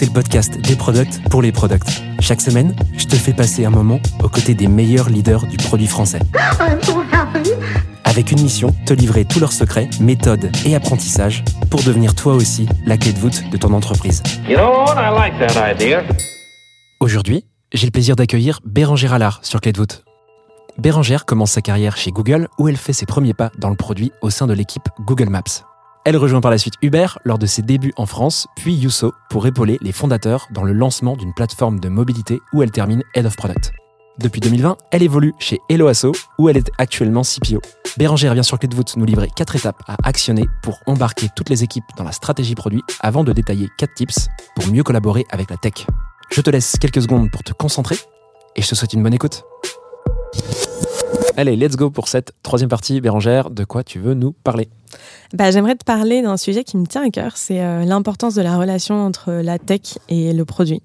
c'est 0.00 0.06
le 0.06 0.12
podcast 0.12 0.58
des 0.58 0.76
products 0.76 1.20
pour 1.28 1.42
les 1.42 1.52
products. 1.52 2.00
Chaque 2.20 2.40
semaine, 2.40 2.74
je 2.96 3.04
te 3.04 3.16
fais 3.16 3.34
passer 3.34 3.66
un 3.66 3.70
moment 3.70 4.00
aux 4.24 4.30
côtés 4.30 4.54
des 4.54 4.66
meilleurs 4.66 5.10
leaders 5.10 5.46
du 5.46 5.58
produit 5.58 5.86
français. 5.86 6.20
Avec 8.04 8.32
une 8.32 8.40
mission, 8.40 8.74
te 8.86 8.94
livrer 8.94 9.26
tous 9.26 9.40
leurs 9.40 9.52
secrets, 9.52 9.90
méthodes 10.00 10.50
et 10.64 10.74
apprentissages 10.74 11.44
pour 11.68 11.82
devenir 11.82 12.14
toi 12.14 12.32
aussi 12.32 12.66
la 12.86 12.96
clé 12.96 13.12
de 13.12 13.18
voûte 13.18 13.50
de 13.50 13.58
ton 13.58 13.74
entreprise. 13.74 14.22
You 14.48 14.56
know 14.56 14.86
like. 14.94 15.34
Aujourd'hui, 17.00 17.44
j'ai 17.74 17.86
le 17.86 17.92
plaisir 17.92 18.16
d'accueillir 18.16 18.60
Bérangère 18.64 19.12
Allard 19.12 19.40
sur 19.42 19.60
Clé 19.60 19.72
de 19.72 19.78
voûte. 19.78 20.04
Bérangère 20.78 21.26
commence 21.26 21.50
sa 21.50 21.60
carrière 21.60 21.98
chez 21.98 22.10
Google 22.10 22.48
où 22.58 22.68
elle 22.68 22.78
fait 22.78 22.94
ses 22.94 23.04
premiers 23.04 23.34
pas 23.34 23.50
dans 23.58 23.68
le 23.68 23.76
produit 23.76 24.12
au 24.22 24.30
sein 24.30 24.46
de 24.46 24.54
l'équipe 24.54 24.88
Google 25.04 25.28
Maps. 25.28 25.69
Elle 26.06 26.16
rejoint 26.16 26.40
par 26.40 26.50
la 26.50 26.56
suite 26.56 26.74
Uber 26.80 27.06
lors 27.24 27.38
de 27.38 27.44
ses 27.44 27.60
débuts 27.60 27.92
en 27.96 28.06
France, 28.06 28.46
puis 28.56 28.74
Yuso 28.74 29.12
pour 29.28 29.46
épauler 29.46 29.76
les 29.82 29.92
fondateurs 29.92 30.48
dans 30.50 30.64
le 30.64 30.72
lancement 30.72 31.14
d'une 31.14 31.34
plateforme 31.34 31.78
de 31.78 31.90
mobilité 31.90 32.40
où 32.54 32.62
elle 32.62 32.70
termine 32.70 33.02
Head 33.14 33.26
of 33.26 33.36
Product. 33.36 33.72
Depuis 34.18 34.40
2020, 34.40 34.78
elle 34.92 35.02
évolue 35.02 35.34
chez 35.38 35.60
Hello 35.68 35.90
où 36.38 36.48
elle 36.48 36.56
est 36.56 36.70
actuellement 36.78 37.20
CPO. 37.20 37.60
Bérangère 37.98 38.32
vient 38.32 38.42
sur 38.42 38.58
Clé 38.58 38.68
de 38.68 38.74
voûte 38.74 38.96
nous 38.96 39.04
livrer 39.04 39.28
4 39.34 39.56
étapes 39.56 39.82
à 39.86 39.96
actionner 40.04 40.46
pour 40.62 40.78
embarquer 40.86 41.28
toutes 41.36 41.50
les 41.50 41.64
équipes 41.64 41.84
dans 41.98 42.04
la 42.04 42.12
stratégie 42.12 42.54
produit 42.54 42.82
avant 43.00 43.22
de 43.22 43.34
détailler 43.34 43.68
4 43.76 43.92
tips 43.92 44.28
pour 44.56 44.68
mieux 44.68 44.82
collaborer 44.82 45.26
avec 45.30 45.50
la 45.50 45.58
tech. 45.58 45.86
Je 46.30 46.40
te 46.40 46.48
laisse 46.48 46.76
quelques 46.80 47.02
secondes 47.02 47.30
pour 47.30 47.42
te 47.42 47.52
concentrer 47.52 47.96
et 48.56 48.62
je 48.62 48.68
te 48.68 48.74
souhaite 48.74 48.94
une 48.94 49.02
bonne 49.02 49.14
écoute. 49.14 49.44
Allez, 51.36 51.56
let's 51.56 51.76
go 51.76 51.90
pour 51.90 52.08
cette 52.08 52.32
troisième 52.42 52.68
partie. 52.68 53.00
Bérangère, 53.00 53.50
de 53.50 53.64
quoi 53.64 53.82
tu 53.84 53.98
veux 53.98 54.14
nous 54.14 54.32
parler 54.32 54.68
Bah, 55.32 55.50
J'aimerais 55.50 55.76
te 55.76 55.84
parler 55.84 56.22
d'un 56.22 56.36
sujet 56.36 56.64
qui 56.64 56.76
me 56.76 56.86
tient 56.86 57.06
à 57.06 57.10
cœur, 57.10 57.32
c'est 57.36 57.62
euh, 57.62 57.84
l'importance 57.84 58.34
de 58.34 58.42
la 58.42 58.56
relation 58.56 59.04
entre 59.04 59.32
la 59.32 59.58
tech 59.58 59.98
et 60.08 60.32
le 60.32 60.44
produit. 60.44 60.82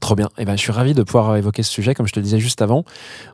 Trop 0.00 0.14
bien. 0.14 0.28
Eh 0.38 0.44
ben, 0.44 0.56
je 0.56 0.60
suis 0.60 0.72
ravi 0.72 0.92
de 0.92 1.02
pouvoir 1.02 1.36
évoquer 1.36 1.62
ce 1.62 1.70
sujet. 1.72 1.94
Comme 1.94 2.06
je 2.06 2.12
te 2.12 2.20
le 2.20 2.24
disais 2.24 2.38
juste 2.38 2.60
avant, 2.60 2.84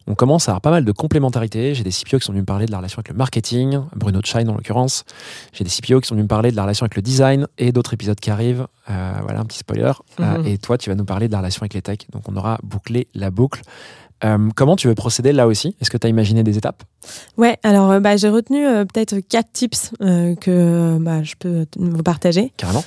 on 0.06 0.14
commence 0.14 0.48
à 0.48 0.52
avoir 0.52 0.60
pas 0.60 0.70
mal 0.70 0.84
de 0.84 0.92
complémentarité. 0.92 1.74
J'ai 1.74 1.82
des 1.82 1.90
CPO 1.90 2.18
qui 2.18 2.24
sont 2.24 2.32
venus 2.32 2.42
me 2.42 2.46
parler 2.46 2.66
de 2.66 2.70
la 2.70 2.78
relation 2.78 2.98
avec 2.98 3.08
le 3.08 3.16
marketing, 3.16 3.80
Bruno 3.96 4.20
Chine 4.24 4.48
en 4.48 4.54
l'occurrence. 4.54 5.04
J'ai 5.52 5.64
des 5.64 5.70
CPO 5.70 6.00
qui 6.00 6.06
sont 6.08 6.14
venus 6.14 6.24
me 6.24 6.28
parler 6.28 6.50
de 6.52 6.56
la 6.56 6.62
relation 6.62 6.84
avec 6.84 6.94
le 6.94 7.02
design 7.02 7.46
et 7.58 7.72
d'autres 7.72 7.94
épisodes 7.94 8.18
qui 8.18 8.30
arrivent. 8.30 8.66
Euh, 8.88 9.12
voilà, 9.22 9.40
un 9.40 9.44
petit 9.44 9.58
spoiler. 9.58 9.90
Euh, 10.20 10.38
Mhm. 10.38 10.46
et 10.46 10.56
toi, 10.58 10.78
tu 10.78 10.88
vas 10.88 10.94
nous 10.96 11.04
parler 11.04 11.26
de 11.26 11.32
la 11.32 11.38
relation 11.38 11.62
avec 11.62 11.74
les 11.74 11.82
tech. 11.82 11.98
Donc, 12.12 12.28
on 12.28 12.36
aura 12.36 12.58
bouclé 12.62 13.08
la 13.14 13.30
boucle. 13.30 13.60
Euh, 14.24 14.38
comment 14.54 14.76
tu 14.76 14.88
veux 14.88 14.94
procéder 14.94 15.32
là 15.32 15.46
aussi? 15.46 15.74
Est-ce 15.80 15.90
que 15.90 15.96
tu 15.96 16.06
as 16.06 16.10
imaginé 16.10 16.42
des 16.42 16.56
étapes? 16.58 16.82
Ouais, 17.36 17.58
alors 17.62 17.90
euh, 17.90 18.00
bah, 18.00 18.16
j'ai 18.16 18.28
retenu 18.28 18.64
euh, 18.66 18.84
peut-être 18.84 19.18
quatre 19.18 19.52
tips 19.52 19.92
euh, 20.00 20.34
que 20.36 20.98
bah, 21.00 21.22
je 21.22 21.34
peux 21.38 21.66
vous 21.76 22.02
partager. 22.02 22.52
Carrément. 22.56 22.84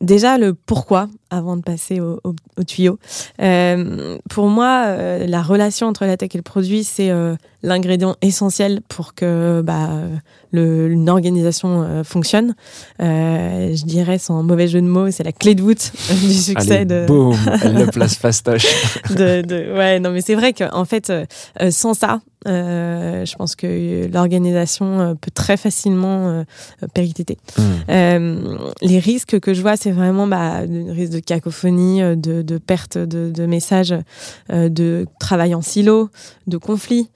Déjà, 0.00 0.38
le 0.38 0.54
pourquoi, 0.54 1.08
avant 1.30 1.56
de 1.56 1.62
passer 1.62 2.00
au, 2.00 2.20
au- 2.24 2.34
au 2.58 2.62
tuyau. 2.64 2.98
Euh, 3.40 4.16
pour 4.30 4.48
moi, 4.48 4.84
euh, 4.86 5.26
la 5.26 5.42
relation 5.42 5.86
entre 5.86 6.04
la 6.06 6.16
tech 6.16 6.30
et 6.34 6.38
le 6.38 6.42
produit, 6.42 6.84
c'est 6.84 7.10
euh, 7.10 7.34
l'ingrédient 7.62 8.16
essentiel 8.22 8.80
pour 8.88 9.14
que 9.14 9.62
bah, 9.64 9.88
le, 10.52 10.88
une 10.90 11.08
organisation 11.10 11.82
euh, 11.82 12.04
fonctionne. 12.04 12.54
Euh, 13.00 13.74
je 13.74 13.84
dirais, 13.84 14.18
sans 14.18 14.42
mauvais 14.42 14.68
jeu 14.68 14.80
de 14.80 14.86
mots, 14.86 15.10
c'est 15.10 15.24
la 15.24 15.32
clé 15.32 15.54
de 15.54 15.62
voûte 15.62 15.92
du 16.22 16.32
succès 16.34 16.72
Allez, 16.76 16.84
de, 16.84 17.04
boum 17.06 17.36
Elle 17.62 17.74
le 17.74 17.86
place 17.92 18.16
fastoche. 18.16 18.66
de, 19.10 19.42
de- 19.42 19.72
ouais 19.76 20.00
non 20.00 20.10
mais 20.10 20.20
c'est 20.20 20.34
vrai 20.34 20.52
qu'en 20.52 20.84
fait 20.84 21.10
euh, 21.10 21.24
sans 21.70 21.94
ça 21.94 22.20
euh, 22.46 23.24
je 23.24 23.34
pense 23.36 23.56
que 23.56 24.08
l'organisation 24.12 25.00
euh, 25.00 25.14
peut 25.14 25.30
très 25.32 25.56
facilement 25.56 26.28
euh, 26.28 26.44
péricliter. 26.94 27.36
Hmm. 27.56 27.62
Euh, 27.90 28.58
les 28.80 29.00
risques 29.00 29.40
que 29.40 29.54
je 29.54 29.60
vois, 29.60 29.76
c'est 29.76 29.90
vraiment 29.90 30.28
bah, 30.28 30.64
le 30.64 30.92
risque 30.92 31.12
de 31.12 31.18
cacophonie, 31.18 32.02
euh, 32.02 32.14
de, 32.14 32.42
de 32.42 32.58
perte 32.58 32.96
de, 32.96 33.30
de 33.30 33.46
messages, 33.46 33.94
euh, 34.52 34.68
de 34.68 35.06
travail 35.18 35.54
en 35.54 35.62
silo, 35.62 36.10
de 36.46 36.56
conflits. 36.58 37.08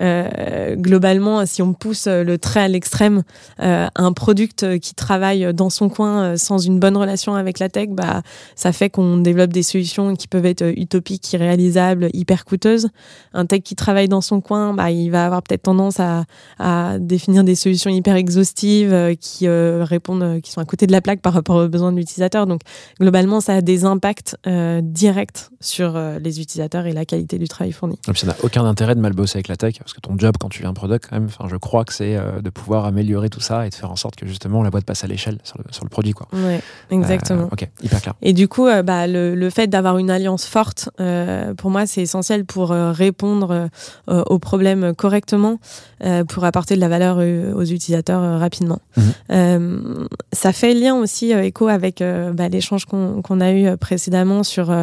Euh, 0.00 0.76
globalement, 0.76 1.44
si 1.44 1.60
on 1.60 1.74
pousse 1.74 2.06
euh, 2.06 2.24
le 2.24 2.38
trait 2.38 2.60
à 2.60 2.68
l'extrême, 2.68 3.22
euh, 3.60 3.86
un 3.94 4.12
product 4.14 4.78
qui 4.78 4.94
travaille 4.94 5.52
dans 5.52 5.68
son 5.68 5.90
coin 5.90 6.22
euh, 6.22 6.36
sans 6.36 6.58
une 6.58 6.80
bonne 6.80 6.96
relation 6.96 7.34
avec 7.34 7.58
la 7.58 7.68
tech, 7.68 7.90
bah, 7.90 8.22
ça 8.56 8.72
fait 8.72 8.88
qu'on 8.88 9.18
développe 9.18 9.52
des 9.52 9.62
solutions 9.62 10.16
qui 10.16 10.26
peuvent 10.26 10.46
être 10.46 10.64
utopiques, 10.76 11.30
irréalisables, 11.34 12.08
hyper 12.14 12.46
coûteuses. 12.46 12.88
Un 13.34 13.44
tech 13.44 13.60
qui 13.62 13.76
travaille 13.76 14.08
dans 14.08 14.22
son 14.22 14.40
coin, 14.40 14.69
bah, 14.74 14.90
il 14.90 15.10
va 15.10 15.26
avoir 15.26 15.42
peut-être 15.42 15.62
tendance 15.62 16.00
à, 16.00 16.24
à 16.58 16.98
définir 16.98 17.44
des 17.44 17.54
solutions 17.54 17.90
hyper 17.90 18.16
exhaustives 18.16 18.92
euh, 18.92 19.14
qui 19.14 19.46
euh, 19.46 19.84
répondent, 19.84 20.22
euh, 20.22 20.40
qui 20.40 20.50
sont 20.50 20.60
à 20.60 20.64
côté 20.64 20.86
de 20.86 20.92
la 20.92 21.00
plaque 21.00 21.20
par 21.20 21.32
rapport 21.32 21.56
aux 21.56 21.68
besoins 21.68 21.92
de 21.92 21.96
l'utilisateur. 21.96 22.46
Donc, 22.46 22.60
globalement, 23.00 23.40
ça 23.40 23.54
a 23.54 23.60
des 23.60 23.84
impacts 23.84 24.36
directs 24.82 25.50
sur 25.60 25.98
les 25.98 26.40
utilisateurs 26.40 26.86
et 26.86 26.92
la 26.92 27.04
qualité 27.04 27.38
du 27.38 27.48
travail 27.48 27.72
fourni. 27.72 27.98
Et 28.08 28.12
puis 28.12 28.20
ça 28.20 28.26
n'a 28.26 28.36
aucun 28.42 28.64
intérêt 28.64 28.94
de 28.94 29.00
mal 29.00 29.12
bosser 29.12 29.38
avec 29.38 29.48
la 29.48 29.56
tech, 29.56 29.78
parce 29.78 29.92
que 29.92 30.00
ton 30.00 30.18
job 30.18 30.34
quand 30.38 30.48
tu 30.48 30.60
viens 30.60 30.70
un 30.70 30.74
product, 30.74 31.06
quand 31.08 31.16
même, 31.16 31.26
enfin, 31.26 31.46
je 31.48 31.56
crois 31.56 31.84
que 31.84 31.92
c'est 31.92 32.16
de 32.42 32.50
pouvoir 32.50 32.84
améliorer 32.84 33.28
tout 33.28 33.40
ça 33.40 33.66
et 33.66 33.70
de 33.70 33.74
faire 33.74 33.90
en 33.90 33.96
sorte 33.96 34.16
que 34.16 34.26
justement 34.26 34.62
la 34.62 34.70
boîte 34.70 34.84
passe 34.84 35.04
à 35.04 35.06
l'échelle 35.06 35.38
sur 35.44 35.58
le, 35.58 35.64
sur 35.70 35.84
le 35.84 35.90
produit. 35.90 36.12
Quoi. 36.12 36.28
Ouais, 36.32 36.60
exactement. 36.90 37.44
Euh, 37.44 37.52
ok, 37.52 37.68
hyper 37.82 38.02
clair. 38.02 38.14
Et 38.22 38.32
du 38.32 38.48
coup, 38.48 38.66
euh, 38.66 38.82
bah, 38.82 39.06
le, 39.06 39.34
le 39.34 39.50
fait 39.50 39.66
d'avoir 39.66 39.98
une 39.98 40.10
alliance 40.10 40.46
forte, 40.46 40.90
euh, 41.00 41.54
pour 41.54 41.70
moi, 41.70 41.86
c'est 41.86 42.02
essentiel 42.02 42.44
pour 42.44 42.70
répondre 42.70 43.68
aux 44.06 44.38
problèmes 44.38 44.59
correctement, 44.96 45.58
euh, 46.02 46.24
pour 46.24 46.44
apporter 46.44 46.76
de 46.76 46.80
la 46.80 46.88
valeur 46.88 47.18
aux 47.18 47.64
utilisateurs 47.64 48.22
euh, 48.22 48.38
rapidement. 48.38 48.78
Mhm. 48.96 49.04
Euh, 49.32 50.06
ça 50.32 50.52
fait 50.52 50.72
lien 50.72 50.94
aussi 50.94 51.32
écho 51.32 51.68
avec 51.68 52.02
bah, 52.32 52.48
l'échange 52.48 52.86
qu'on 52.86 53.40
a 53.40 53.52
eu 53.52 53.76
précédemment 53.76 54.42
sur 54.42 54.74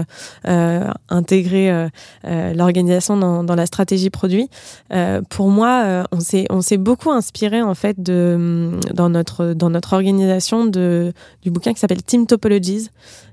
intégrer 1.09 1.89
l'organisation 2.23 3.17
dans, 3.17 3.43
dans 3.43 3.55
la 3.55 3.65
stratégie 3.65 4.09
produit. 4.09 4.49
Pour 5.29 5.49
moi, 5.49 6.05
on 6.11 6.19
s'est 6.19 6.45
on 6.49 6.61
s'est 6.61 6.77
beaucoup 6.77 7.11
inspiré 7.11 7.61
en 7.61 7.73
fait 7.73 8.01
de 8.01 8.71
dans 8.93 9.09
notre 9.09 9.53
dans 9.53 9.69
notre 9.69 9.93
organisation 9.93 10.65
de 10.65 11.13
du 11.41 11.51
bouquin 11.51 11.73
qui 11.73 11.79
s'appelle 11.79 12.03
Team 12.03 12.27
Topologies 12.27 12.89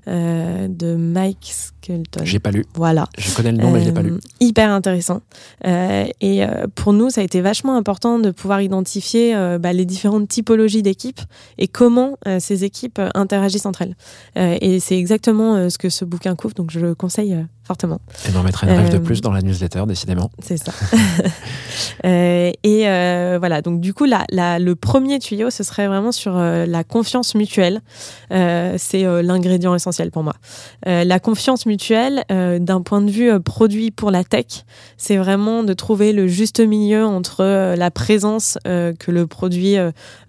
euh, 0.07 0.67
de 0.67 0.95
Mike 0.95 1.51
Skelton. 1.51 2.23
J'ai 2.23 2.39
pas 2.39 2.51
lu. 2.51 2.65
Voilà. 2.75 3.07
Je 3.17 3.33
connais 3.33 3.51
le 3.51 3.57
nom, 3.57 3.71
mais 3.71 3.81
je 3.81 3.85
l'ai 3.85 3.93
pas 3.93 4.01
lu. 4.01 4.11
Euh, 4.11 4.19
Hyper 4.39 4.69
intéressant. 4.69 5.21
Euh, 5.65 6.05
et 6.21 6.43
euh, 6.43 6.67
pour 6.75 6.93
nous, 6.93 7.09
ça 7.09 7.21
a 7.21 7.23
été 7.23 7.41
vachement 7.41 7.75
important 7.75 8.19
de 8.19 8.31
pouvoir 8.31 8.61
identifier 8.61 9.35
bah, 9.59 9.73
les 9.73 9.85
différentes 9.85 10.27
typologies 10.27 10.83
d'équipes 10.83 11.21
et 11.57 11.67
comment 11.67 12.17
ces 12.39 12.63
équipes 12.63 12.99
interagissent 13.13 13.65
entre 13.65 13.83
elles. 13.83 13.95
Euh, 14.37 14.57
et 14.61 14.79
c'est 14.79 14.97
exactement 14.97 15.69
ce 15.69 15.77
que 15.77 15.89
ce 15.89 16.05
bouquin 16.05 16.35
couvre, 16.35 16.53
donc 16.53 16.71
je 16.71 16.79
le 16.79 16.95
conseille 16.95 17.37
fortement. 17.65 17.99
Et 18.27 18.31
d'en 18.31 18.43
mettre 18.43 18.63
une 18.63 18.69
rêve 18.71 18.89
de 18.91 18.97
Euh, 18.97 18.99
plus 18.99 19.21
dans 19.21 19.31
la 19.33 19.41
newsletter, 19.41 19.83
décidément. 19.87 20.29
C'est 20.41 20.57
ça. 20.57 20.71
Euh, 22.05 22.51
et 22.63 22.87
euh, 22.87 23.37
voilà, 23.39 23.61
donc 23.61 23.81
du 23.81 23.93
coup, 23.93 24.05
la, 24.05 24.25
la- 24.29 24.59
le 24.59 24.75
premier 24.75 25.17
tuyau, 25.19 25.49
ce 25.49 25.63
serait 25.63 25.87
vraiment 25.87 26.11
sur 26.11 26.35
la 26.37 26.83
confiance 26.83 27.35
mutuelle. 27.35 27.81
C'est 28.29 29.03
l'ingrédient 29.23 29.73
essentiel 29.75 30.11
pour 30.11 30.23
moi. 30.23 30.35
La 30.85 31.19
confiance 31.19 31.65
mutuelle, 31.65 32.23
d'un 32.29 32.81
point 32.81 33.01
de 33.01 33.09
vue 33.09 33.39
produit 33.41 33.91
pour 33.91 34.11
la 34.11 34.23
tech, 34.23 34.45
c'est 34.97 35.17
vraiment 35.17 35.63
de 35.63 35.73
trouver 35.73 36.13
le 36.13 36.27
juste 36.27 36.59
milieu 36.59 37.05
entre 37.05 37.75
la 37.75 37.91
présence 37.91 38.57
que 38.65 39.11
le 39.11 39.25
produit 39.27 39.75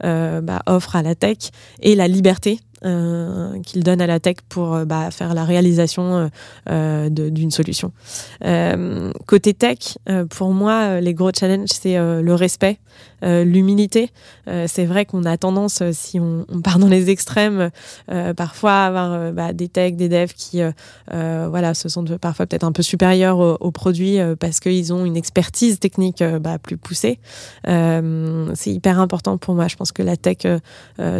bah, 0.02 0.62
offre 0.66 0.96
à 0.96 1.02
la 1.02 1.14
tech 1.14 1.38
et 1.80 1.94
la 1.94 2.08
liberté. 2.08 2.60
Euh, 2.84 3.58
qu'il 3.62 3.82
donne 3.82 4.02
à 4.02 4.06
la 4.06 4.20
tech 4.20 4.36
pour 4.50 4.74
euh, 4.74 4.84
bah, 4.84 5.10
faire 5.10 5.32
la 5.32 5.44
réalisation 5.44 6.30
euh, 6.68 7.08
d'une 7.08 7.50
solution. 7.50 7.92
Côté 9.26 9.54
tech, 9.54 9.98
pour 10.30 10.50
moi, 10.50 11.00
les 11.00 11.14
gros 11.14 11.30
challenges, 11.32 11.70
c'est 11.72 11.96
le 11.96 12.34
respect, 12.34 12.78
euh, 13.22 13.44
l'humilité. 13.44 14.10
Euh, 14.48 14.66
c'est 14.68 14.84
vrai 14.84 15.04
qu'on 15.06 15.24
a 15.24 15.36
tendance, 15.36 15.80
euh, 15.82 15.90
si 15.92 16.20
on, 16.20 16.44
on 16.48 16.60
part 16.60 16.78
dans 16.78 16.88
les 16.88 17.10
extrêmes, 17.10 17.70
euh, 18.10 18.34
parfois 18.34 18.72
à 18.72 18.86
avoir 18.86 19.32
bah, 19.32 19.52
des 19.52 19.68
techs, 19.68 19.96
des 19.96 20.08
devs 20.08 20.32
qui, 20.34 20.60
voilà, 21.10 21.74
se 21.74 21.88
sont 21.88 22.04
parfois 22.20 22.46
peut-être 22.46 22.64
un 22.64 22.72
peu 22.72 22.82
supérieurs 22.82 23.38
aux, 23.38 23.56
aux 23.60 23.70
produits 23.70 24.18
parce 24.38 24.60
qu'ils 24.60 24.92
ont 24.92 25.04
une 25.04 25.16
expertise 25.16 25.78
technique 25.78 26.22
bah, 26.40 26.58
plus 26.58 26.76
poussée. 26.76 27.18
C'est 27.66 28.70
hyper 28.70 29.00
important 29.00 29.38
pour 29.38 29.54
moi. 29.54 29.68
Je 29.68 29.76
pense 29.76 29.92
que 29.92 30.02
la 30.02 30.16
tech 30.16 30.38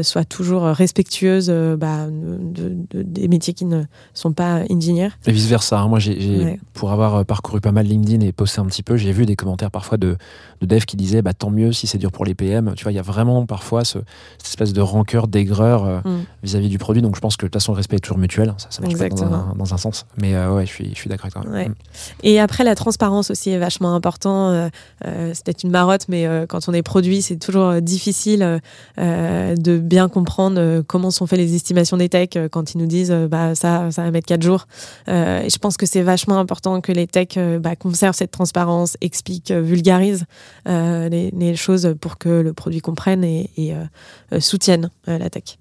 soit 0.02 0.24
toujours 0.24 0.62
respectueuse 0.64 1.50
bah, 1.78 2.06
de, 2.06 2.68
de 2.68 2.76
de- 2.90 3.02
des 3.02 3.28
métiers 3.28 3.54
qui 3.54 3.64
ne 3.64 3.82
sont 4.14 4.32
pas 4.32 4.62
ingénieurs. 4.70 5.12
Et 5.26 5.32
vice 5.32 5.46
versa. 5.46 5.86
Moi, 5.86 5.98
j'ai, 5.98 6.20
j'ai- 6.20 6.36
Ouais. 6.36 6.60
pour 6.74 6.92
avoir 6.92 7.24
parcouru 7.24 7.60
pas 7.60 7.72
mal 7.72 7.86
LinkedIn 7.86 8.20
et 8.24 8.30
posté 8.32 8.60
un 8.60 8.66
petit 8.66 8.82
peu, 8.82 8.96
j'ai 8.96 9.10
vu 9.12 9.24
des 9.26 9.36
commentaires 9.36 9.70
parfois 9.70 9.96
de, 9.96 10.16
de 10.60 10.66
devs 10.66 10.84
qui 10.84 10.96
disaient 10.96 11.22
bah, 11.22 11.32
tant 11.32 11.50
mieux 11.50 11.72
si 11.72 11.85
c'est 11.86 11.98
dur 11.98 12.12
pour 12.12 12.24
les 12.24 12.34
PM. 12.34 12.72
Tu 12.76 12.82
vois, 12.84 12.92
il 12.92 12.96
y 12.96 12.98
a 12.98 13.02
vraiment 13.02 13.46
parfois 13.46 13.84
ce- 13.84 13.98
cette 14.38 14.48
espèce 14.48 14.72
de 14.72 14.80
rancœur, 14.80 15.28
d'aigreur 15.28 15.84
euh, 15.84 15.98
Mm. 16.04 16.24
vis-à-vis 16.42 16.68
du 16.68 16.78
produit. 16.78 17.02
Donc, 17.02 17.14
je 17.16 17.20
pense 17.20 17.36
que 17.36 17.46
de 17.46 17.48
toute 17.48 17.54
façon, 17.60 17.72
le 17.72 17.76
respect 17.76 17.96
est 17.96 18.00
toujours 18.00 18.18
mutuel. 18.18 18.54
Ça, 18.58 18.66
ça 18.70 18.82
marche 18.82 18.96
pas 18.96 19.08
dans 19.08 19.22
un, 19.24 19.54
dans 19.56 19.74
un 19.74 19.76
sens. 19.76 20.06
Mais 20.20 20.34
euh, 20.34 20.52
ouais, 20.54 20.66
je 20.66 20.70
suis, 20.70 20.90
je 20.90 20.94
suis 20.94 21.08
d'accord 21.08 21.30
avec 21.34 21.34
toi. 21.34 21.52
Ouais. 21.52 21.68
Mm. 21.68 21.74
Et 22.22 22.40
après, 22.40 22.64
la 22.64 22.74
transparence 22.74 23.30
aussi 23.30 23.50
est 23.50 23.58
vachement 23.58 23.94
important. 23.94 24.50
Euh, 24.50 24.68
euh, 25.06 25.30
c'est 25.34 25.44
peut-être 25.44 25.62
une 25.64 25.70
marotte, 25.70 26.06
mais 26.08 26.26
euh, 26.26 26.46
quand 26.46 26.68
on 26.68 26.72
est 26.72 26.82
produit, 26.82 27.22
c'est 27.22 27.36
toujours 27.36 27.80
difficile 27.80 28.60
de 28.98 29.78
bien 29.78 30.08
comprendre 30.08 30.82
comment 30.86 31.10
sont 31.10 31.26
faites 31.26 31.38
les 31.38 31.54
estimations 31.54 31.96
des 31.96 32.08
techs 32.08 32.38
quand 32.50 32.74
ils 32.74 32.78
nous 32.78 32.86
disent 32.86 33.12
bah, 33.30 33.54
ça, 33.54 33.90
ça 33.90 34.02
va 34.02 34.10
mettre 34.10 34.26
4 34.26 34.42
jours. 34.42 34.66
Et 35.08 35.48
je 35.50 35.58
pense 35.58 35.76
que 35.76 35.86
c'est 35.86 36.02
vachement 36.02 36.38
important 36.38 36.80
que 36.80 36.92
les 36.92 37.06
techs 37.06 37.38
bah, 37.60 37.76
conservent 37.76 38.14
cette 38.16 38.30
transparence, 38.30 38.96
expliquent, 39.00 39.52
vulgarisent 39.52 40.24
les, 40.66 41.30
les 41.36 41.56
choses 41.56 41.75
pour 42.00 42.18
que 42.18 42.28
le 42.28 42.52
produit 42.52 42.80
comprenne 42.80 43.24
et, 43.24 43.50
euh, 43.58 43.84
euh, 44.32 44.40
soutienne 44.40 44.90
euh, 45.08 45.18
la 45.18 45.30
tech. 45.30 45.58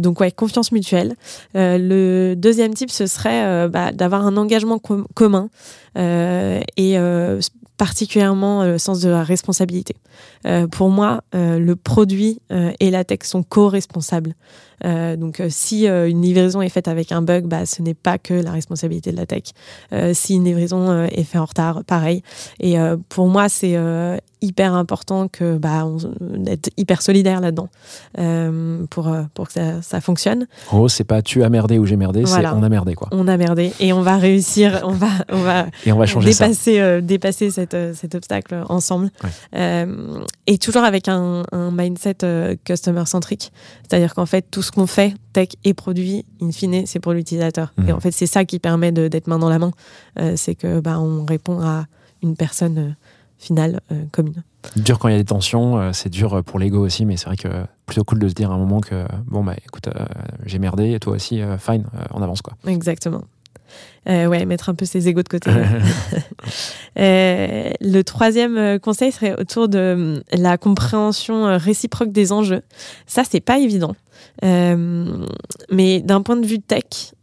Donc 0.00 0.20
ouais, 0.20 0.30
confiance 0.30 0.70
mutuelle. 0.70 1.16
Le 1.54 2.34
deuxième 2.34 2.74
type, 2.74 2.92
ce 2.92 3.08
serait 3.08 3.68
bah, 3.68 3.90
d'avoir 3.90 4.24
un 4.24 4.36
engagement 4.36 4.78
com- 4.78 5.04
commun 5.14 5.50
et 5.96 6.96
particulièrement 7.76 8.62
le 8.62 8.78
sens 8.78 9.00
de 9.00 9.08
la 9.08 9.24
responsabilité. 9.24 9.96
Pour 10.70 10.90
moi, 10.90 11.24
le 11.32 11.74
produit 11.74 12.40
et 12.78 12.90
la 12.92 13.02
tech 13.02 13.24
sont 13.24 13.42
co-responsables. 13.42 14.34
Euh, 14.84 15.16
donc, 15.16 15.40
euh, 15.40 15.46
si 15.50 15.88
euh, 15.88 16.08
une 16.08 16.22
livraison 16.22 16.62
est 16.62 16.68
faite 16.68 16.88
avec 16.88 17.12
un 17.12 17.22
bug, 17.22 17.46
bah, 17.46 17.66
ce 17.66 17.82
n'est 17.82 17.94
pas 17.94 18.18
que 18.18 18.34
la 18.34 18.50
responsabilité 18.52 19.12
de 19.12 19.16
la 19.16 19.26
tech. 19.26 19.42
Si 20.12 20.34
une 20.34 20.44
livraison 20.44 21.04
est 21.04 21.24
faite 21.24 21.40
en 21.40 21.44
retard, 21.44 21.84
pareil. 21.84 22.22
Et 22.60 22.76
pour 23.08 23.28
moi, 23.28 23.48
c'est 23.48 23.76
hyper 24.42 24.74
important 24.74 25.28
que 25.28 25.56
bah, 25.56 25.86
on, 25.86 25.98
d'être 26.20 26.70
hyper 26.76 27.00
solidaire 27.00 27.40
là-dedans 27.40 27.68
euh, 28.18 28.84
pour 28.90 29.10
pour 29.34 29.46
que 29.46 29.52
ça, 29.52 29.80
ça 29.82 30.00
fonctionne. 30.00 30.46
En 30.70 30.78
gros, 30.78 30.88
c'est 30.88 31.04
pas 31.04 31.22
tu 31.22 31.44
as 31.44 31.48
merdé 31.48 31.78
ou 31.78 31.86
j'ai 31.86 31.96
merdé, 31.96 32.22
Voilà. 32.24 32.50
c'est 32.50 32.56
on 32.56 32.62
a 32.62 32.68
merdé, 32.68 32.94
quoi. 32.94 33.08
On 33.12 33.28
a 33.28 33.36
merdé 33.36 33.72
et 33.78 33.92
on 33.92 34.02
va 34.02 34.16
réussir. 34.16 34.82
On 34.84 34.92
va 34.92 35.08
on 35.30 35.38
va 35.42 35.66
Et 35.86 35.92
on 35.92 35.98
va 35.98 36.06
changer 36.06 36.32
ça. 36.32 36.46
dépasser, 36.46 36.80
euh, 36.80 37.00
dépasser 37.00 37.50
cette, 37.50 37.76
cet 37.94 38.14
obstacle 38.14 38.62
ensemble. 38.68 39.10
Ouais. 39.22 39.30
Euh, 39.56 40.20
et 40.46 40.58
toujours 40.58 40.82
avec 40.82 41.08
un, 41.08 41.44
un 41.52 41.70
mindset 41.70 42.16
euh, 42.24 42.56
customer-centrique. 42.64 43.52
C'est-à-dire 43.88 44.14
qu'en 44.14 44.26
fait, 44.26 44.46
tout 44.50 44.62
ce 44.62 44.71
qu'on 44.74 44.86
fait, 44.86 45.14
tech 45.32 45.48
et 45.64 45.74
produit, 45.74 46.24
in 46.40 46.50
fine, 46.52 46.86
c'est 46.86 46.98
pour 47.00 47.12
l'utilisateur. 47.12 47.72
Mhm. 47.76 47.88
Et 47.88 47.92
en 47.92 48.00
fait, 48.00 48.10
c'est 48.12 48.26
ça 48.26 48.44
qui 48.44 48.58
permet 48.58 48.92
de- 48.92 49.08
d'être 49.08 49.26
main 49.26 49.38
dans 49.38 49.48
la 49.50 49.58
main. 49.58 49.72
Euh, 50.18 50.34
c'est 50.36 50.54
que 50.54 50.80
bah, 50.80 50.98
on 51.00 51.24
répond 51.24 51.60
à 51.60 51.86
une 52.22 52.36
personne 52.36 52.78
euh, 52.78 52.90
finale 53.38 53.80
euh, 53.90 54.04
commune. 54.12 54.42
Dur 54.76 54.98
quand 54.98 55.08
il 55.08 55.12
y 55.12 55.14
a 55.14 55.18
des 55.18 55.24
tensions, 55.24 55.92
c'est 55.92 56.08
dur 56.08 56.42
pour 56.44 56.60
l'ego 56.60 56.78
aussi, 56.86 57.04
mais 57.04 57.16
c'est 57.16 57.26
vrai 57.26 57.36
que 57.36 57.48
plutôt 57.86 58.04
cool 58.04 58.20
de 58.20 58.28
se 58.28 58.34
dire 58.34 58.52
à 58.52 58.54
un 58.54 58.58
moment 58.58 58.80
que 58.80 59.04
bon, 59.26 59.42
bah 59.42 59.54
écoute, 59.66 59.88
j'ai 60.46 60.60
merdé, 60.60 60.92
et 60.92 61.00
toi 61.00 61.14
aussi, 61.14 61.40
fine, 61.58 61.84
on 62.12 62.22
avance, 62.22 62.42
quoi. 62.42 62.54
Exactement. 62.64 63.24
Euh, 64.08 64.26
ouais, 64.26 64.44
mettre 64.46 64.68
un 64.68 64.74
peu 64.74 64.84
ses 64.84 65.08
égos 65.08 65.22
de 65.22 65.28
côté. 65.28 65.50
Euh, 66.98 67.70
le 67.80 68.02
troisième 68.02 68.58
euh, 68.58 68.78
conseil 68.78 69.12
serait 69.12 69.40
autour 69.40 69.66
de 69.68 70.22
la 70.30 70.58
compréhension 70.58 71.56
réciproque 71.56 72.12
des 72.12 72.32
enjeux. 72.32 72.60
Ça, 73.06 73.22
c'est 73.24 73.40
pas 73.40 73.58
évident. 73.58 73.94
Euh, 74.44 75.24
mais 75.70 76.00
d'un 76.00 76.20
point 76.20 76.36
de 76.36 76.44
vue 76.44 76.60
tech, 76.60 77.14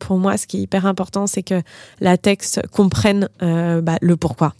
pour 0.00 0.18
moi, 0.18 0.36
ce 0.38 0.48
qui 0.48 0.56
est 0.56 0.60
hyper 0.62 0.86
important, 0.86 1.28
c'est 1.28 1.44
que 1.44 1.62
la 2.00 2.18
tech 2.18 2.38
comprenne 2.72 3.28
bah, 3.40 3.98
le 4.00 4.16
pourquoi. 4.16 4.54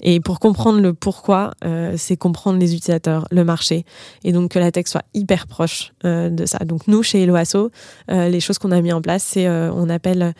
Et 0.00 0.20
pour 0.20 0.40
comprendre 0.40 0.80
le 0.80 0.92
pourquoi, 0.92 1.52
euh, 1.64 1.94
c'est 1.96 2.16
comprendre 2.16 2.58
les 2.58 2.74
utilisateurs, 2.74 3.26
le 3.30 3.44
marché, 3.44 3.84
et 4.24 4.32
donc 4.32 4.52
que 4.52 4.58
la 4.58 4.70
tech 4.70 4.86
soit 4.86 5.04
hyper 5.14 5.46
proche 5.46 5.92
euh, 6.04 6.28
de 6.28 6.46
ça. 6.46 6.58
Donc 6.58 6.86
nous, 6.86 7.02
chez 7.02 7.22
Eloasso, 7.22 7.70
euh, 8.10 8.28
les 8.28 8.40
choses 8.40 8.58
qu'on 8.58 8.72
a 8.72 8.80
mis 8.80 8.92
en 8.92 9.00
place, 9.00 9.22
c'est 9.22 9.48
on 9.48 9.88
appelle 9.88 10.34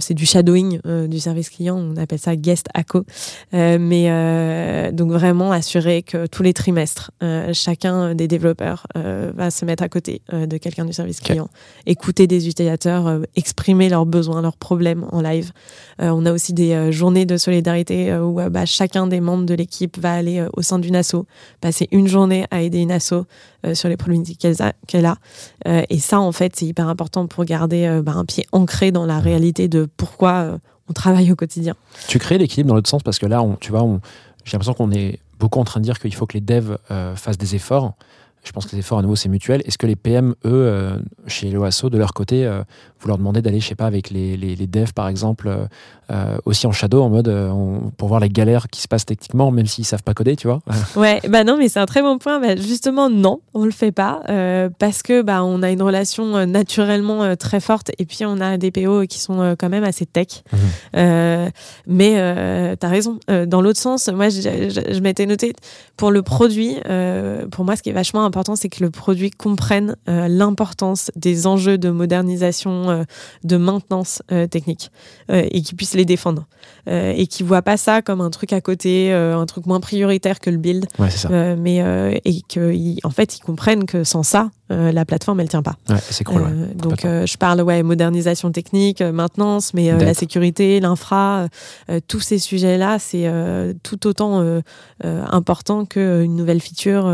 c'est 0.00 0.14
du 0.14 0.26
shadowing 0.26 0.80
du 1.08 1.20
service 1.20 1.48
client, 1.48 1.76
on 1.76 1.96
appelle 1.96 2.18
ça 2.18 2.34
guest 2.34 2.66
ACO. 2.74 3.04
Mais 3.52 4.90
donc 4.92 5.12
vraiment 5.12 5.52
assurer 5.52 6.02
que 6.02 6.26
tous 6.26 6.42
les 6.42 6.52
trimestres, 6.52 7.12
chacun 7.52 8.14
des 8.14 8.26
développeurs 8.26 8.86
va 8.94 9.50
se 9.50 9.64
mettre 9.64 9.84
à 9.84 9.88
côté 9.88 10.22
de 10.32 10.56
quelqu'un 10.56 10.84
du 10.84 10.92
service 10.92 11.20
client, 11.20 11.48
écouter 11.86 12.26
des 12.26 12.48
utilisateurs, 12.48 13.20
exprimer 13.36 13.88
leurs 13.88 14.06
besoins, 14.06 14.42
leurs 14.42 14.56
problèmes 14.56 15.06
en 15.12 15.20
live. 15.20 15.52
On 16.00 16.26
a 16.26 16.32
aussi 16.32 16.52
des 16.52 16.90
journées 16.90 17.26
de 17.26 17.36
solidarité 17.36 18.16
où 18.16 18.40
bah, 18.50 18.66
chacun 18.86 19.08
des 19.08 19.20
membres 19.20 19.46
de 19.46 19.54
l'équipe 19.54 19.98
va 19.98 20.14
aller 20.14 20.38
euh, 20.38 20.48
au 20.52 20.62
sein 20.62 20.78
d'une 20.78 20.94
asso, 20.94 21.26
passer 21.60 21.88
une 21.90 22.06
journée 22.06 22.46
à 22.52 22.62
aider 22.62 22.78
une 22.78 22.92
asso 22.92 23.12
euh, 23.64 23.74
sur 23.74 23.88
les 23.88 23.96
problématiques 23.96 24.46
qu'elle 24.86 25.06
a. 25.06 25.16
Euh, 25.66 25.82
et 25.90 25.98
ça, 25.98 26.20
en 26.20 26.30
fait, 26.30 26.54
c'est 26.54 26.66
hyper 26.66 26.88
important 26.88 27.26
pour 27.26 27.44
garder 27.44 28.00
bah, 28.04 28.12
un 28.14 28.24
pied 28.24 28.46
ancré 28.52 28.92
dans 28.92 29.04
la 29.04 29.18
réalité 29.18 29.66
de 29.66 29.88
pourquoi 29.96 30.58
on 30.88 30.92
travaille 30.92 31.32
au 31.32 31.36
quotidien. 31.36 31.74
Tu 32.06 32.20
crées 32.20 32.38
l'équilibre 32.38 32.68
dans 32.68 32.74
l'autre 32.76 32.88
sens 32.88 33.02
parce 33.02 33.18
que 33.18 33.26
là, 33.26 33.42
on, 33.42 33.56
tu 33.56 33.72
vois, 33.72 33.84
j'ai 34.44 34.52
l'impression 34.52 34.74
qu'on 34.74 34.92
est 34.92 35.18
beaucoup 35.40 35.58
en 35.58 35.64
train 35.64 35.80
de 35.80 35.84
dire 35.84 35.98
qu'il 35.98 36.14
faut 36.14 36.26
que 36.26 36.34
les 36.34 36.40
devs 36.40 36.78
fassent 37.16 37.38
des 37.38 37.56
efforts. 37.56 37.94
Je 38.46 38.52
pense 38.52 38.64
que 38.66 38.72
les 38.72 38.78
efforts, 38.78 38.98
à 38.98 39.02
nouveau, 39.02 39.16
c'est 39.16 39.28
mutuel. 39.28 39.60
Est-ce 39.66 39.76
que 39.76 39.86
les 39.88 39.96
PM, 39.96 40.30
eux, 40.44 40.50
euh, 40.52 40.96
chez 41.26 41.50
l'OASO, 41.50 41.90
de 41.90 41.98
leur 41.98 42.12
côté, 42.14 42.46
euh, 42.46 42.62
vous 43.00 43.08
leur 43.08 43.18
demandez 43.18 43.42
d'aller, 43.42 43.58
je 43.60 43.66
sais 43.66 43.74
pas, 43.74 43.86
avec 43.86 44.10
les, 44.10 44.36
les, 44.36 44.54
les 44.54 44.66
devs, 44.68 44.92
par 44.94 45.08
exemple, 45.08 45.50
euh, 46.12 46.36
aussi 46.44 46.66
en 46.68 46.72
shadow, 46.72 47.02
en 47.02 47.08
mode, 47.10 47.28
on- 47.28 47.90
pour 47.96 48.06
voir 48.08 48.20
les 48.20 48.28
galères 48.28 48.68
qui 48.68 48.80
se 48.80 48.86
passent 48.88 49.04
techniquement, 49.04 49.50
même 49.50 49.66
s'ils 49.66 49.84
savent 49.84 50.04
pas 50.04 50.14
coder, 50.14 50.36
tu 50.36 50.46
vois? 50.46 50.60
Ouais, 50.96 51.20
bah 51.28 51.42
non, 51.44 51.56
mais 51.58 51.68
c'est 51.68 51.80
un 51.80 51.86
très 51.86 52.02
bon 52.02 52.18
point. 52.18 52.38
Bah, 52.40 52.54
justement, 52.56 53.10
non, 53.10 53.40
on 53.52 53.64
le 53.64 53.70
fait 53.72 53.90
pas 53.92 54.22
euh, 54.28 54.70
parce 54.78 55.02
que 55.02 55.22
bah 55.22 55.42
on 55.44 55.62
a 55.62 55.70
une 55.70 55.82
relation 55.82 56.46
naturellement 56.46 57.34
très 57.36 57.58
forte 57.60 57.90
et 57.98 58.06
puis 58.06 58.24
on 58.24 58.40
a 58.40 58.56
des 58.56 58.70
PO 58.70 59.06
qui 59.08 59.18
sont 59.18 59.56
quand 59.58 59.68
même 59.68 59.84
assez 59.84 60.06
tech. 60.06 60.28
Mhm. 60.52 60.58
Euh, 60.96 61.50
mais 61.88 62.14
euh, 62.16 62.76
t'as 62.76 62.88
raison. 62.88 63.18
Dans 63.46 63.60
l'autre 63.60 63.80
sens, 63.80 64.08
moi, 64.08 64.28
je, 64.28 64.40
je- 64.40 64.94
je 64.94 65.00
m'étais 65.00 65.26
noté 65.26 65.52
pour 65.96 66.10
le 66.12 66.22
produit. 66.22 66.76
pour 67.50 67.64
moi, 67.64 67.74
ce 67.76 67.82
qui 67.82 67.90
est 67.90 67.92
vachement 67.92 68.24
important, 68.24 68.35
c'est 68.54 68.68
que 68.68 68.84
le 68.84 68.90
produit 68.90 69.30
comprenne 69.30 69.96
euh, 70.08 70.28
l'importance 70.28 71.10
des 71.16 71.46
enjeux 71.46 71.78
de 71.78 71.90
modernisation, 71.90 72.90
euh, 72.90 73.04
de 73.44 73.56
maintenance 73.56 74.22
euh, 74.32 74.46
technique 74.46 74.90
et 75.28 75.62
qu'il 75.62 75.76
puisse 75.76 75.94
les 75.94 76.04
défendre 76.04 76.46
et 76.86 77.26
qui 77.26 77.42
voit 77.42 77.62
pas 77.62 77.76
ça 77.76 78.00
comme 78.00 78.20
un 78.20 78.30
truc 78.30 78.52
à 78.52 78.60
côté, 78.60 79.12
un 79.12 79.44
truc 79.46 79.66
moins 79.66 79.80
prioritaire 79.80 80.38
que 80.38 80.50
le 80.50 80.56
build, 80.56 80.86
Ouais, 80.98 81.10
c'est 81.10 81.26
ça. 81.28 81.56
mais 81.56 81.78
et 82.24 82.42
que 82.42 82.72
en 83.04 83.10
fait 83.10 83.36
ils 83.36 83.40
comprennent 83.40 83.86
que 83.86 84.04
sans 84.04 84.22
ça, 84.22 84.50
euh, 84.70 84.90
la 84.90 85.04
plateforme 85.04 85.40
elle 85.40 85.48
tient 85.48 85.62
pas. 85.62 85.76
Ouais, 85.88 85.96
c'est 86.00 86.24
cool. 86.24 86.42
ouais. 86.42 86.48
Euh, 86.50 86.74
donc 86.74 87.04
euh, 87.04 87.24
je 87.24 87.36
parle 87.36 87.60
ouais 87.62 87.82
modernisation 87.82 88.50
technique, 88.50 89.00
maintenance, 89.00 89.74
mais 89.74 89.92
la 89.92 90.14
sécurité, 90.14 90.80
l'infra, 90.80 91.48
tous 92.08 92.20
ces 92.20 92.38
sujets 92.38 92.78
là 92.78 92.98
c'est 92.98 93.30
tout 93.82 94.06
autant 94.06 94.60
important 95.02 95.84
qu'une 95.84 96.36
nouvelle 96.36 96.60
feature 96.60 97.06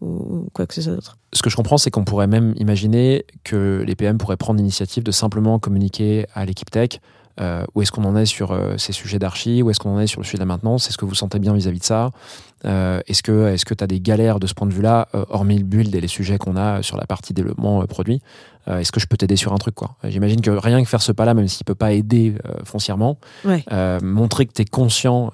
ou 0.00 0.48
quoi 0.52 0.66
que 0.66 0.74
ce 0.74 0.82
soit 0.82 0.94
d'autre. 0.94 1.16
Ce 1.32 1.42
que 1.42 1.50
je 1.50 1.56
comprends, 1.56 1.78
c'est 1.78 1.90
qu'on 1.90 2.04
pourrait 2.04 2.26
même 2.26 2.54
imaginer 2.56 3.24
que 3.42 3.82
les 3.86 3.96
PM 3.96 4.18
pourraient 4.18 4.36
prendre 4.36 4.58
l'initiative 4.58 5.02
de 5.02 5.10
simplement 5.10 5.58
communiquer 5.58 6.26
à 6.34 6.44
l'équipe 6.44 6.70
tech 6.70 7.00
euh, 7.40 7.64
où 7.74 7.82
est-ce 7.82 7.90
qu'on 7.92 8.04
en 8.04 8.16
est 8.16 8.26
sur 8.26 8.52
euh, 8.52 8.76
ces 8.78 8.92
sujets 8.92 9.18
d'archi, 9.18 9.62
où 9.62 9.70
est-ce 9.70 9.80
qu'on 9.80 9.96
en 9.96 10.00
est 10.00 10.06
sur 10.06 10.20
le 10.20 10.24
sujet 10.24 10.36
de 10.38 10.42
la 10.42 10.46
maintenance, 10.46 10.88
est-ce 10.88 10.98
que 10.98 11.04
vous 11.04 11.14
sentez 11.14 11.38
bien 11.38 11.52
vis-à-vis 11.54 11.80
de 11.80 11.84
ça? 11.84 12.10
Euh, 12.64 13.00
Est-ce 13.08 13.22
que 13.22 13.48
est-ce 13.48 13.64
que 13.66 13.74
tu 13.74 13.84
as 13.84 13.86
des 13.86 14.00
galères 14.00 14.40
de 14.40 14.46
ce 14.46 14.54
point 14.54 14.66
de 14.66 14.72
vue-là, 14.72 15.08
hormis 15.28 15.58
le 15.58 15.64
build 15.64 15.94
et 15.94 16.00
les 16.00 16.08
sujets 16.08 16.38
qu'on 16.38 16.56
a 16.56 16.82
sur 16.82 16.96
la 16.96 17.04
partie 17.06 17.34
développement 17.34 17.84
produit? 17.86 18.22
Est-ce 18.66 18.90
que 18.92 19.00
je 19.00 19.06
peux 19.06 19.18
t'aider 19.18 19.36
sur 19.36 19.52
un 19.52 19.58
truc 19.58 19.74
quoi? 19.74 19.96
J'imagine 20.04 20.40
que 20.40 20.50
rien 20.50 20.82
que 20.82 20.88
faire 20.88 21.02
ce 21.02 21.12
pas-là, 21.12 21.34
même 21.34 21.46
s'il 21.48 21.64
peut 21.66 21.74
pas 21.74 21.92
aider 21.92 22.34
foncièrement, 22.64 23.18
Ouais. 23.44 23.62
montrer 24.02 24.46
que 24.46 24.54
tu 24.54 24.62
es 24.62 24.64
conscient 24.64 25.30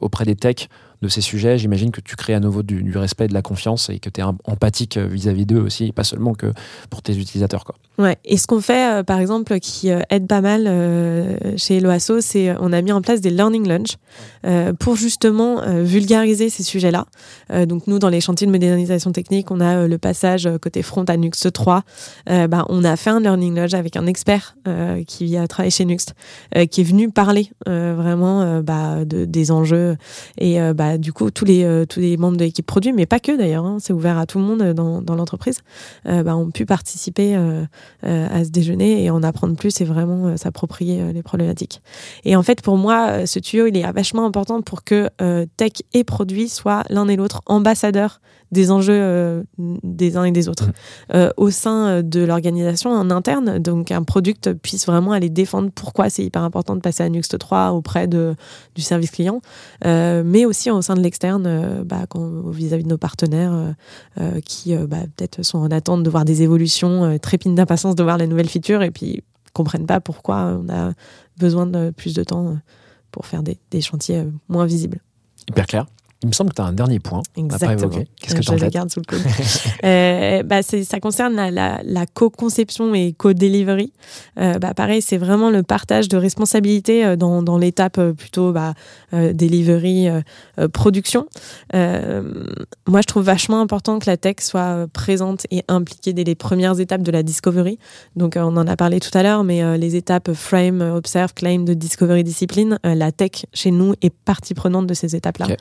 auprès 0.00 0.24
des 0.24 0.34
techs 0.34 0.68
de 1.02 1.08
ces 1.08 1.20
sujets, 1.20 1.58
j'imagine 1.58 1.90
que 1.90 2.00
tu 2.00 2.14
crées 2.14 2.34
à 2.34 2.40
nouveau 2.40 2.62
du, 2.62 2.96
respect 2.96 3.24
et 3.24 3.28
de 3.28 3.34
la 3.34 3.42
confiance 3.42 3.90
et 3.90 3.98
que 3.98 4.08
tu 4.08 4.20
es 4.20 4.24
empathique 4.44 4.96
euh, 4.96 5.06
vis-à-vis 5.06 5.46
d'eux 5.46 5.60
aussi, 5.60 5.90
pas 5.92 6.04
seulement 6.04 6.32
que 6.34 6.52
pour 6.90 7.02
tes 7.02 7.16
utilisateurs. 7.16 7.64
Quoi. 7.64 7.74
Ouais. 7.98 8.16
Et 8.24 8.36
ce 8.36 8.46
qu'on 8.46 8.60
fait, 8.60 9.00
euh, 9.00 9.02
par 9.02 9.18
exemple, 9.18 9.58
qui 9.58 9.90
euh, 9.90 10.00
aide 10.10 10.28
pas 10.28 10.40
mal 10.40 10.62
chez 11.56 11.80
Loasso, 11.80 12.20
c'est 12.20 12.54
on 12.60 12.72
a 12.72 12.80
mis 12.82 12.92
en 12.92 13.02
place 13.02 13.20
des 13.20 13.30
learning 13.30 13.66
lunch 13.66 13.96
pour 14.78 14.96
justement 14.96 15.62
vulgariser 15.82 16.50
ces 16.50 16.62
sujets-là. 16.62 17.06
Donc 17.66 17.86
nous, 17.86 17.98
dans 17.98 18.08
les 18.08 18.20
chantiers 18.20 18.46
de 18.46 18.52
modernisation 18.52 19.12
technique, 19.12 19.50
on 19.50 19.60
a 19.60 19.86
le 19.86 19.98
passage 19.98 20.48
côté 20.60 20.82
front 20.82 21.04
à 21.04 21.16
Nuxt 21.16 21.52
3. 21.52 21.82
Euh, 22.28 22.46
bah, 22.46 22.64
on 22.68 22.84
a 22.84 22.96
fait 22.96 23.10
un 23.10 23.20
learning 23.20 23.54
lodge 23.54 23.74
avec 23.74 23.96
un 23.96 24.06
expert 24.06 24.56
qui 25.06 25.36
a 25.36 25.46
travaillé 25.48 25.70
chez 25.70 25.84
Nuxt, 25.84 26.14
qui 26.70 26.80
est 26.80 26.84
venu 26.84 27.10
parler 27.10 27.50
vraiment 27.66 28.60
bah, 28.60 29.04
de, 29.04 29.24
des 29.24 29.50
enjeux 29.50 29.96
et 30.38 30.60
euh, 30.60 30.74
du 30.98 31.12
coup 31.12 31.30
tous 31.30 31.44
les 31.44 31.64
euh, 31.64 31.84
tous 31.86 32.00
les 32.00 32.16
membres 32.16 32.36
de 32.36 32.44
l'équipe 32.44 32.66
produit, 32.66 32.92
mais 32.92 33.06
pas 33.06 33.20
que 33.20 33.36
d'ailleurs, 33.36 33.64
hein, 33.64 33.78
c'est 33.80 33.92
ouvert 33.92 34.18
à 34.18 34.26
tout 34.26 34.38
le 34.38 34.44
monde 34.44 34.72
dans, 34.72 35.02
dans 35.02 35.14
l'entreprise, 35.14 35.60
euh, 36.06 36.22
bah, 36.22 36.36
ont 36.36 36.50
pu 36.50 36.66
participer 36.66 37.36
euh, 37.36 37.64
euh, 38.04 38.28
à 38.30 38.44
ce 38.44 38.50
déjeuner 38.50 39.04
et 39.04 39.10
en 39.10 39.22
apprendre 39.22 39.56
plus 39.56 39.80
et 39.80 39.84
vraiment 39.84 40.26
euh, 40.26 40.36
s'approprier 40.36 41.00
euh, 41.00 41.12
les 41.12 41.22
problématiques. 41.22 41.82
Et 42.24 42.36
en 42.36 42.42
fait, 42.42 42.62
pour 42.62 42.76
moi, 42.76 43.08
euh, 43.08 43.26
ce 43.26 43.38
tuyau, 43.38 43.66
il 43.66 43.76
est 43.76 43.92
vachement 43.92 44.26
important 44.26 44.62
pour 44.62 44.84
que 44.84 45.08
euh, 45.20 45.46
tech 45.56 45.72
et 45.94 46.04
produit 46.04 46.48
soient 46.48 46.84
l'un 46.88 47.08
et 47.08 47.16
l'autre 47.16 47.42
ambassadeurs 47.46 48.20
des 48.52 48.70
enjeux 48.70 49.00
euh, 49.00 49.42
des 49.58 50.16
uns 50.16 50.24
et 50.24 50.30
des 50.30 50.48
autres 50.48 50.70
euh, 51.14 51.30
au 51.36 51.50
sein 51.50 51.88
euh, 51.88 52.02
de 52.02 52.20
l'organisation 52.20 52.90
en 52.90 53.10
interne. 53.10 53.58
Donc, 53.58 53.90
un 53.90 54.02
product 54.02 54.52
puisse 54.52 54.86
vraiment 54.86 55.12
aller 55.12 55.30
défendre 55.30 55.70
pourquoi 55.74 56.10
c'est 56.10 56.24
hyper 56.24 56.42
important 56.42 56.76
de 56.76 56.80
passer 56.80 57.02
à 57.02 57.08
Nuxt 57.08 57.38
3 57.38 57.72
auprès 57.72 58.06
de, 58.06 58.36
du 58.74 58.82
service 58.82 59.10
client, 59.10 59.40
euh, 59.86 60.22
mais 60.24 60.44
aussi 60.44 60.70
au 60.70 60.82
sein 60.82 60.94
de 60.94 61.00
l'externe, 61.00 61.82
bah, 61.84 62.04
vis-à-vis 62.50 62.84
de 62.84 62.88
nos 62.88 62.98
partenaires 62.98 63.74
qui 64.44 64.74
bah, 64.74 64.98
peut-être 65.16 65.42
sont 65.42 65.58
en 65.58 65.70
attente 65.70 66.02
de 66.02 66.10
voir 66.10 66.24
des 66.24 66.42
évolutions, 66.42 67.18
trépignent 67.18 67.54
d'impatience 67.54 67.94
de 67.94 68.02
voir 68.02 68.18
les 68.18 68.26
nouvelles 68.26 68.48
features 68.48 68.82
et 68.82 68.90
puis 68.90 69.22
comprennent 69.52 69.86
pas 69.86 70.00
pourquoi 70.00 70.58
on 70.62 70.68
a 70.68 70.92
besoin 71.38 71.66
de 71.66 71.90
plus 71.90 72.14
de 72.14 72.22
temps 72.22 72.56
pour 73.10 73.26
faire 73.26 73.42
des, 73.42 73.58
des 73.70 73.80
chantiers 73.80 74.24
moins 74.48 74.66
visibles. 74.66 75.00
Hyper 75.48 75.66
clair. 75.66 75.86
Il 76.22 76.28
me 76.28 76.32
semble 76.32 76.50
que 76.50 76.56
tu 76.56 76.62
as 76.62 76.66
un 76.66 76.72
dernier 76.72 77.00
point 77.00 77.22
Exactement. 77.36 78.04
Qu'est-ce 78.20 78.34
que 78.36 78.42
je 78.42 78.52
le 78.52 78.70
garde 78.70 78.90
sous 78.90 79.00
le 79.00 79.06
coude. 79.06 79.22
Euh, 79.84 80.42
bah, 80.44 80.62
ça 80.62 81.00
concerne 81.00 81.34
la, 81.34 81.50
la, 81.50 81.80
la 81.84 82.06
co-conception 82.06 82.94
et 82.94 83.12
co-delivery. 83.12 83.92
Euh, 84.38 84.58
bah, 84.58 84.74
pareil, 84.74 85.02
c'est 85.02 85.16
vraiment 85.16 85.50
le 85.50 85.62
partage 85.64 86.08
de 86.08 86.16
responsabilités 86.16 87.04
euh, 87.04 87.16
dans, 87.16 87.42
dans 87.42 87.58
l'étape 87.58 87.98
euh, 87.98 88.12
plutôt 88.12 88.52
bah, 88.52 88.74
euh, 89.12 89.32
delivery, 89.32 90.08
euh, 90.08 90.68
production. 90.68 91.26
Moi, 91.72 93.00
je 93.00 93.06
trouve 93.06 93.24
vachement 93.24 93.60
important 93.60 93.98
que 93.98 94.08
la 94.08 94.16
tech 94.16 94.36
soit 94.40 94.86
présente 94.92 95.46
et 95.50 95.62
impliquée 95.68 96.12
dès 96.12 96.24
les 96.24 96.34
premières 96.34 96.78
étapes 96.78 97.02
de 97.02 97.10
la 97.10 97.22
discovery. 97.22 97.78
Donc, 98.16 98.34
on 98.36 98.56
en 98.56 98.66
a 98.66 98.76
parlé 98.76 99.00
tout 99.00 99.16
à 99.16 99.22
l'heure, 99.22 99.44
mais 99.44 99.78
les 99.78 99.96
étapes 99.96 100.32
frame, 100.32 100.80
observe, 100.80 101.34
claim 101.34 101.64
de 101.64 101.74
discovery 101.74 102.24
discipline, 102.24 102.78
la 102.84 103.12
tech 103.12 103.46
chez 103.52 103.70
nous 103.70 103.94
est 104.02 104.10
partie 104.10 104.54
prenante 104.54 104.86
de 104.86 104.94
ces 104.94 105.16
étapes-là. 105.16 105.46
Ok. 105.50 105.56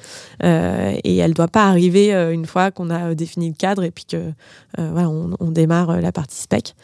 Euh, 0.52 0.98
et 1.04 1.18
elle 1.18 1.34
doit 1.34 1.48
pas 1.48 1.68
arriver 1.68 2.14
euh, 2.14 2.32
une 2.32 2.46
fois 2.46 2.72
qu'on 2.72 2.90
a 2.90 3.10
euh, 3.10 3.16
défini 3.16 3.50
le 3.50 3.56
cadre 3.56 3.84
et 3.84 3.92
puis 3.92 4.06
que 4.06 4.32
on, 4.78 5.52
démarre 5.52 6.00
la 6.00 6.12
partie 6.12 6.40
spec. 6.40 6.76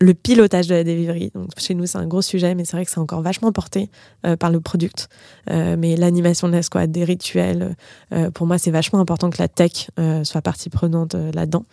Le 0.00 0.12
pilotage 0.12 0.66
de 0.66 0.74
la 0.74 0.82
delivery. 0.82 1.30
Donc, 1.34 1.50
chez 1.56 1.74
nous, 1.74 1.86
c'est 1.86 1.98
un 1.98 2.06
gros 2.06 2.20
sujet, 2.22 2.56
mais 2.56 2.64
c'est 2.64 2.76
vrai 2.76 2.84
que 2.84 2.90
c'est 2.90 2.98
encore 2.98 3.22
vachement 3.22 3.52
porté 3.52 3.90
euh, 4.26 4.36
par 4.36 4.50
le 4.50 4.60
product. 4.60 5.08
Euh, 5.50 5.76
mais 5.78 5.94
l'animation 5.96 6.48
de 6.48 6.52
la 6.52 6.62
squad, 6.62 6.90
des 6.90 7.04
rituels, 7.04 7.76
euh, 8.12 8.30
pour 8.32 8.46
moi, 8.46 8.58
c'est 8.58 8.72
vachement 8.72 8.98
important 8.98 9.30
que 9.30 9.40
la 9.40 9.46
tech 9.46 9.90
euh, 10.00 10.24
soit 10.24 10.42
partie 10.42 10.68
prenante 10.68 11.14
euh, 11.14 11.30
là-dedans. 11.32 11.64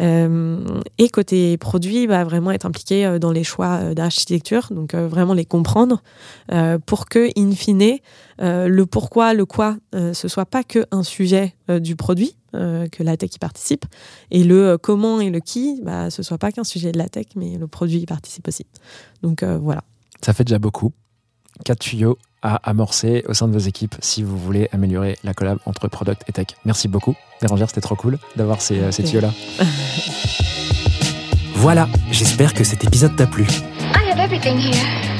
Euh, 0.00 0.58
et 0.98 1.08
côté 1.10 1.56
produit, 1.58 2.08
va 2.08 2.24
vraiment 2.24 2.50
être 2.50 2.66
impliqué 2.66 3.18
dans 3.20 3.30
les 3.30 3.44
choix 3.44 3.94
d'architecture, 3.94 4.68
donc 4.70 4.94
vraiment 4.94 5.34
les 5.34 5.44
comprendre 5.44 6.02
pour 6.86 7.06
que, 7.06 7.28
in 7.38 7.52
fine, 7.52 7.98
le 8.38 8.84
pourquoi, 8.84 9.34
le 9.34 9.44
quoi, 9.44 9.76
ce 9.92 10.28
soit 10.28 10.46
pas 10.46 10.64
que 10.64 10.84
un 10.90 11.02
sujet 11.02 11.54
du 11.68 11.96
produit, 11.96 12.36
euh, 12.54 12.88
que 12.88 13.02
la 13.02 13.16
tech 13.16 13.34
y 13.34 13.38
participe, 13.38 13.84
et 14.30 14.44
le 14.44 14.70
euh, 14.70 14.78
comment 14.78 15.20
et 15.20 15.30
le 15.30 15.40
qui, 15.40 15.80
bah, 15.82 16.10
ce 16.10 16.22
soit 16.22 16.38
pas 16.38 16.52
qu'un 16.52 16.64
sujet 16.64 16.92
de 16.92 16.98
la 16.98 17.08
tech, 17.08 17.26
mais 17.36 17.58
le 17.58 17.66
produit 17.66 17.98
y 17.98 18.06
participe 18.06 18.48
aussi. 18.48 18.66
Donc 19.22 19.42
euh, 19.42 19.58
voilà. 19.58 19.82
Ça 20.20 20.32
fait 20.32 20.44
déjà 20.44 20.58
beaucoup. 20.58 20.92
Quatre 21.64 21.80
tuyaux 21.80 22.18
à 22.42 22.56
amorcer 22.68 23.24
au 23.28 23.34
sein 23.34 23.46
de 23.46 23.52
vos 23.52 23.58
équipes 23.58 23.94
si 24.00 24.22
vous 24.22 24.38
voulez 24.38 24.68
améliorer 24.72 25.18
la 25.24 25.34
collab 25.34 25.58
entre 25.66 25.88
product 25.88 26.22
et 26.28 26.32
tech. 26.32 26.46
Merci 26.64 26.88
beaucoup. 26.88 27.14
Bérangère, 27.42 27.68
c'était 27.68 27.82
trop 27.82 27.96
cool 27.96 28.18
d'avoir 28.36 28.62
ces, 28.62 28.90
ces 28.92 29.04
tuyaux-là. 29.04 29.32
voilà, 31.54 31.88
j'espère 32.10 32.54
que 32.54 32.64
cet 32.64 32.84
épisode 32.84 33.14
t'a 33.16 33.26
plu. 33.26 33.44
I 33.44 34.10
have 34.10 34.18
everything 34.18 34.56
here. 34.56 35.19